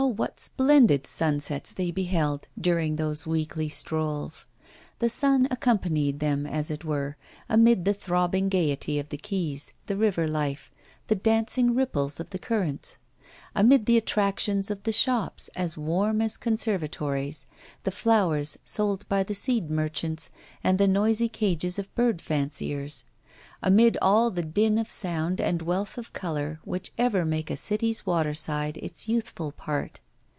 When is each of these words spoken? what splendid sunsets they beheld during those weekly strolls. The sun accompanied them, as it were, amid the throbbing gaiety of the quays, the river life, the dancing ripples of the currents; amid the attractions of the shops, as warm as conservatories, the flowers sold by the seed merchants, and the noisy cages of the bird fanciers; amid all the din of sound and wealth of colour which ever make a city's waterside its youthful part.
what 0.17 0.39
splendid 0.39 1.05
sunsets 1.05 1.73
they 1.75 1.91
beheld 1.91 2.47
during 2.59 2.95
those 2.95 3.27
weekly 3.27 3.69
strolls. 3.69 4.47
The 4.97 5.09
sun 5.09 5.47
accompanied 5.51 6.19
them, 6.19 6.47
as 6.47 6.71
it 6.71 6.83
were, 6.83 7.17
amid 7.47 7.85
the 7.85 7.93
throbbing 7.93 8.49
gaiety 8.49 8.97
of 8.97 9.09
the 9.09 9.17
quays, 9.19 9.73
the 9.85 9.95
river 9.95 10.27
life, 10.27 10.71
the 11.05 11.13
dancing 11.13 11.75
ripples 11.75 12.19
of 12.19 12.31
the 12.31 12.39
currents; 12.39 12.97
amid 13.53 13.85
the 13.85 13.95
attractions 13.95 14.71
of 14.71 14.81
the 14.83 14.91
shops, 14.91 15.51
as 15.55 15.77
warm 15.77 16.19
as 16.19 16.35
conservatories, 16.35 17.45
the 17.83 17.91
flowers 17.91 18.57
sold 18.65 19.07
by 19.07 19.21
the 19.21 19.35
seed 19.35 19.69
merchants, 19.69 20.31
and 20.63 20.79
the 20.79 20.87
noisy 20.87 21.29
cages 21.29 21.77
of 21.77 21.85
the 21.85 21.93
bird 22.01 22.23
fanciers; 22.23 23.05
amid 23.63 23.97
all 24.01 24.29
the 24.31 24.41
din 24.43 24.79
of 24.79 24.89
sound 24.89 25.39
and 25.41 25.61
wealth 25.61 25.95
of 25.97 26.13
colour 26.13 26.59
which 26.63 26.91
ever 26.97 27.23
make 27.23 27.49
a 27.51 27.55
city's 27.55 28.05
waterside 28.07 28.75
its 28.77 29.07
youthful 29.07 29.51
part. 29.51 29.99